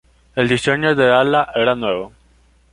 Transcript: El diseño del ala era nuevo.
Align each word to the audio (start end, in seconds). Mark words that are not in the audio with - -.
El 0.35 0.47
diseño 0.49 0.95
del 0.95 1.11
ala 1.13 1.51
era 1.53 1.75
nuevo. 1.75 2.11